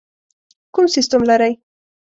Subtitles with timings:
[0.73, 1.53] کوم سیسټم لرئ؟